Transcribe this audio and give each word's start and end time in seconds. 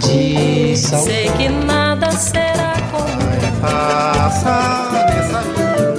de 0.00 0.76
sal. 0.76 1.02
Sei 1.02 1.28
que 1.30 1.48
nada 1.48 2.10
será 2.12 2.74
como 2.90 3.16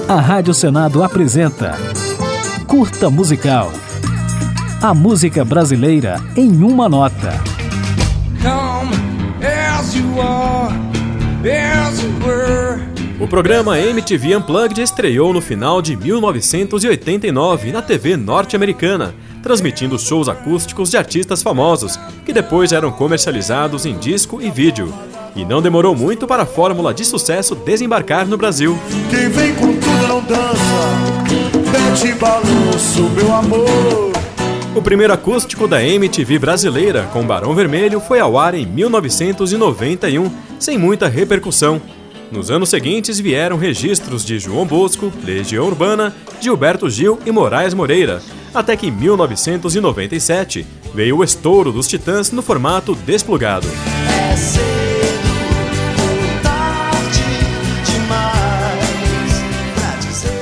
A 0.10 0.21
Rádio 0.21 0.54
Senado 0.54 1.04
apresenta 1.04 1.78
Curta 2.65 3.10
Musical. 3.10 3.71
A 4.81 4.94
música 4.94 5.44
brasileira 5.44 6.21
em 6.36 6.63
uma 6.63 6.88
nota. 6.88 7.34
Come 8.41 8.95
as 9.43 9.93
you 9.93 10.21
are, 10.21 10.73
as 11.43 12.01
you 12.01 12.09
were. 12.25 12.79
O 13.19 13.27
programa 13.27 13.79
MTV 13.79 14.35
Unplugged 14.35 14.79
estreou 14.79 15.33
no 15.33 15.41
final 15.41 15.81
de 15.81 15.95
1989 15.95 17.71
na 17.71 17.81
TV 17.81 18.15
norte-americana, 18.15 19.15
transmitindo 19.48 19.98
shows 19.98 20.27
acústicos 20.27 20.91
de 20.91 20.98
artistas 20.98 21.41
famosos, 21.41 21.97
que 22.25 22.34
depois 22.34 22.73
eram 22.73 22.91
comercializados 22.91 23.86
em 23.86 23.97
disco 23.97 24.42
e 24.42 24.51
vídeo. 24.51 24.93
E 25.37 25.46
não 25.46 25.61
demorou 25.61 25.96
muito 25.96 26.28
para 26.28 26.43
a 26.43 26.46
fórmula 26.46 26.93
de 26.93 27.06
sucesso 27.06 27.56
desembarcar 27.56 28.28
no 28.28 28.36
Brasil. 28.36 28.78
Quem 29.10 29.29
vem 29.29 29.56
com 29.56 29.71
tudo 29.71 30.07
não 30.10 30.21
dança, 30.21 30.51
mete 31.71 32.14
balanço, 32.16 33.03
meu 33.16 33.33
amor. 33.33 34.11
O 34.75 34.81
primeiro 34.81 35.14
acústico 35.14 35.66
da 35.66 35.81
MTV 35.81 36.39
brasileira, 36.39 37.03
com 37.14 37.25
Barão 37.25 37.56
Vermelho, 37.56 38.02
foi 38.02 38.20
ao 38.20 38.38
ar 38.38 38.53
em 38.53 38.66
1991, 38.66 40.30
sem 40.59 40.78
muita 40.78 41.08
repercussão. 41.08 41.81
Nos 42.30 42.52
anos 42.52 42.67
seguintes 42.67 43.17
vieram 43.17 43.56
registros 43.56 44.25
de 44.25 44.38
João 44.38 44.66
Bosco, 44.66 45.09
Legião 45.23 45.66
Urbana, 45.66 46.14
Gilberto 46.42 46.89
Gil 46.89 47.17
e 47.25 47.31
Moraes 47.31 47.73
Moreira, 47.73 48.22
até 48.59 48.75
que 48.75 48.88
em 48.88 48.92
1997 48.92 50.66
veio 50.94 51.17
o 51.17 51.23
estouro 51.23 51.72
dos 51.72 51.88
Titãs 51.88 52.31
no 52.31 52.42
formato 52.42 52.95
desplugado. 52.95 53.67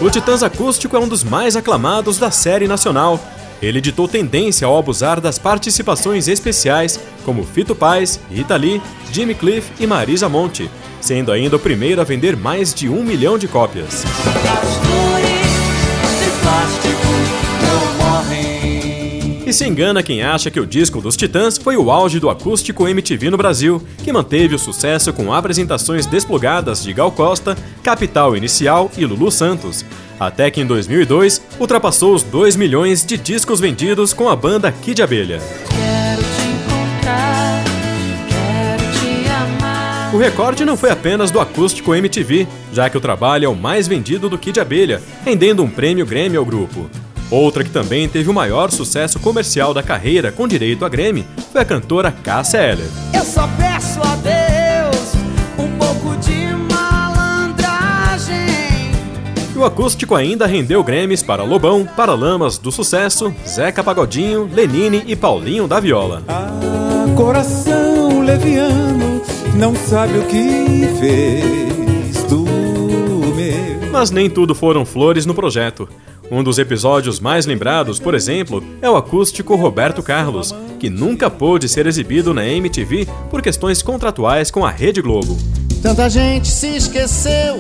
O 0.02 0.10
Titãs 0.10 0.44
Acústico 0.44 0.96
é 0.96 1.00
um 1.00 1.08
dos 1.08 1.24
mais 1.24 1.56
aclamados 1.56 2.18
da 2.18 2.30
série 2.30 2.68
nacional. 2.68 3.20
Ele 3.62 3.82
ditou 3.82 4.08
tendência 4.08 4.68
ao 4.68 4.78
abusar 4.78 5.20
das 5.20 5.40
participações 5.40 6.28
especiais, 6.28 7.00
como 7.24 7.44
Fito 7.44 7.74
Paz, 7.74 8.20
Rita 8.30 8.56
Lee, 8.56 8.82
Jimmy 9.12 9.34
Cliff 9.34 9.72
e 9.80 9.88
Marisa 9.88 10.30
Monte, 10.30 10.70
sendo 11.02 11.32
ainda 11.32 11.56
o 11.56 11.60
primeiro 11.60 12.02
a 12.02 12.04
vender 12.04 12.36
mais 12.38 12.74
de 12.74 12.88
um 12.88 13.04
milhão 13.04 13.38
de 13.38 13.48
cópias. 13.48 14.04
E 17.42 17.45
se 19.56 19.66
engana 19.66 20.04
quem 20.04 20.22
acha 20.22 20.52
que 20.52 20.60
o 20.60 20.68
disco 20.68 21.00
dos 21.00 21.16
Titãs 21.16 21.58
foi 21.58 21.78
o 21.78 21.90
auge 21.90 22.20
do 22.20 22.30
acústico 22.30 22.90
MTV 22.90 23.30
no 23.30 23.38
Brasil, 23.38 23.82
que 24.04 24.12
manteve 24.12 24.54
o 24.54 24.60
sucesso 24.60 25.14
com 25.14 25.34
apresentações 25.34 26.06
desplugadas 26.06 26.84
de 26.84 26.92
Gal 26.92 27.10
Costa, 27.10 27.58
Capital 27.82 28.36
Inicial 28.36 28.92
e 28.98 29.06
Lulu 29.06 29.32
Santos. 29.32 29.86
Até 30.20 30.52
que 30.52 30.60
em 30.60 30.66
2002 30.66 31.42
ultrapassou 31.58 32.14
os 32.14 32.22
2 32.22 32.58
milhões 32.58 33.06
de 33.06 33.18
discos 33.18 33.62
vendidos 33.62 34.12
com 34.12 34.28
a 34.28 34.36
banda 34.36 34.70
Kid 34.74 35.02
Abelha. 35.02 35.40
O 40.14 40.18
recorde 40.18 40.66
não 40.66 40.76
foi 40.76 40.92
apenas 40.92 41.32
do 41.32 41.40
acústico 41.40 41.96
MTV, 41.96 42.46
já 42.74 42.90
que 42.90 42.98
o 42.98 43.02
trabalho 43.02 43.46
é 43.46 43.48
o 43.48 43.56
mais 43.56 43.88
vendido 43.88 44.28
do 44.30 44.38
Kid 44.38 44.60
Abelha, 44.60 45.02
rendendo 45.24 45.64
um 45.64 45.70
prêmio 45.70 46.06
Grammy 46.06 46.36
ao 46.36 46.46
grupo. 46.46 46.90
Outra 47.30 47.64
que 47.64 47.70
também 47.72 48.08
teve 48.08 48.30
o 48.30 48.34
maior 48.34 48.72
sucesso 48.72 49.20
comercial 49.20 49.74
da 49.74 49.82
carreira 49.82 50.32
com 50.32 50.48
direito 50.48 50.86
a 50.86 50.90
Grammy 50.90 51.26
foi 51.52 51.62
a 51.62 51.66
cantora 51.66 52.12
Cássia 52.12 52.60
Eller. 52.60 52.88
Eu 53.14 53.26
só 53.26 53.48
peço 53.58 54.00
a 54.02 54.16
Deus 54.18 55.14
um 55.58 55.78
pouco 55.78 56.16
de 56.18 56.54
malandragem. 56.72 58.36
E 59.56 59.58
o 59.58 59.66
acústico 59.66 60.14
ainda 60.14 60.46
rendeu 60.46 60.84
Grammys 60.84 61.24
para 61.24 61.44
Lobão, 61.44 61.88
Paralamas 61.98 62.60
do 62.60 62.72
Sucesso, 62.72 63.34
Zeca 63.48 63.84
Pagodinho, 63.84 64.48
Lenine 64.54 65.04
e 65.08 65.16
Paulinho 65.16 65.68
da 65.68 65.80
Viola. 65.80 66.22
Ah, 66.28 67.06
coração 67.16 68.22
leviano, 68.22 69.22
não 69.56 69.76
sabe 69.76 70.20
o 70.20 70.28
que 70.28 70.88
fez 71.00 72.24
do 72.26 72.44
meu. 72.44 73.90
Mas 73.92 74.12
nem 74.12 74.30
tudo 74.30 74.54
foram 74.54 74.86
flores 74.86 75.26
no 75.26 75.34
projeto. 75.34 75.90
Um 76.32 76.44
dos 76.44 76.58
episódios 76.58 77.20
mais 77.20 77.46
lembrados, 77.46 78.00
por 78.00 78.16
exemplo, 78.16 78.64
é 78.82 78.90
o 78.90 78.96
acústico 78.96 79.56
Roberto 79.56 80.02
Carlos, 80.02 80.54
que 80.80 80.90
nunca 80.90 81.30
pôde 81.30 81.70
ser 81.70 81.86
exibido 81.86 82.34
na 82.34 82.46
MTV 82.46 83.08
por 83.30 83.42
questões 83.42 83.82
contratuais 83.82 84.50
com 84.50 84.66
a 84.66 84.72
Rede 84.72 85.02
Globo. 85.02 85.38
Tanta 85.82 86.10
gente 86.10 86.48
se 86.48 86.76
esqueceu 86.76 87.60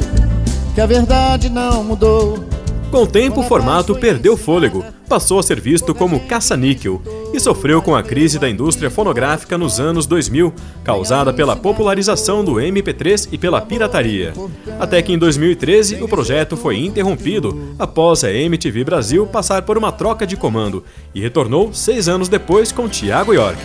que 0.73 0.81
a 0.81 0.85
verdade 0.85 1.49
não 1.49 1.83
mudou. 1.83 2.43
Com 2.89 3.03
o 3.03 3.07
tempo, 3.07 3.41
o 3.41 3.43
formato 3.43 3.93
perdeu 3.95 4.35
fôlego, 4.35 4.83
passou 5.07 5.39
a 5.39 5.43
ser 5.43 5.59
visto 5.59 5.93
como 5.93 6.19
caça-níquel 6.21 7.01
e 7.33 7.39
sofreu 7.39 7.81
com 7.81 7.95
a 7.95 8.03
crise 8.03 8.39
da 8.39 8.49
indústria 8.49 8.89
fonográfica 8.89 9.57
nos 9.57 9.79
anos 9.79 10.05
2000, 10.05 10.53
causada 10.83 11.33
pela 11.33 11.55
popularização 11.55 12.43
do 12.43 12.55
MP3 12.55 13.29
e 13.31 13.37
pela 13.37 13.61
pirataria. 13.61 14.33
Até 14.79 15.01
que 15.01 15.13
em 15.13 15.17
2013 15.17 16.01
o 16.03 16.07
projeto 16.07 16.57
foi 16.57 16.77
interrompido 16.77 17.75
após 17.79 18.23
a 18.23 18.31
MTV 18.31 18.83
Brasil 18.83 19.25
passar 19.25 19.61
por 19.61 19.77
uma 19.77 19.91
troca 19.91 20.25
de 20.25 20.35
comando 20.35 20.83
e 21.13 21.21
retornou 21.21 21.73
seis 21.73 22.07
anos 22.07 22.29
depois 22.29 22.71
com 22.71 22.87
Tiago 22.87 23.33
York. 23.33 23.59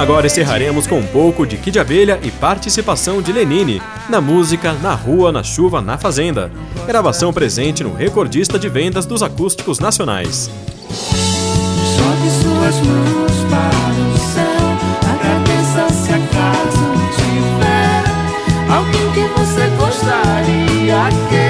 Agora 0.00 0.26
encerraremos 0.26 0.86
com 0.86 0.98
um 0.98 1.06
pouco 1.06 1.46
de 1.46 1.58
Kid 1.58 1.78
Abelha 1.78 2.18
e 2.22 2.30
participação 2.30 3.20
de 3.20 3.34
Lenine 3.34 3.82
na 4.08 4.18
música 4.18 4.72
Na 4.72 4.94
Rua, 4.94 5.30
na 5.30 5.42
Chuva, 5.42 5.82
na 5.82 5.98
Fazenda. 5.98 6.50
Gravação 6.86 7.34
presente 7.34 7.84
no 7.84 7.92
recordista 7.92 8.58
de 8.58 8.66
vendas 8.70 9.04
dos 9.04 9.22
acústicos 9.22 9.78
nacionais. 9.78 10.50
Jogue 10.88 12.30
suas 12.30 12.76
mãos 12.80 13.44
para 13.50 14.00
o 14.08 14.16
céu. 14.32 14.70
Agradeça 15.12 15.92
se 15.92 16.12
acaso 16.12 16.80
tiver 17.16 18.72
alguém 18.72 19.12
que 19.12 19.38
você 19.38 19.66
gostaria 19.76 21.10
que 21.28 21.49